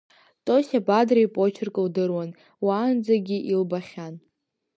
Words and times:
Тосиа 0.45 0.79
Бадра 0.87 1.19
ипочерк 1.25 1.75
лдыруан, 1.85 2.29
уаанӡагьы 2.65 3.37
илбахьан. 3.51 4.13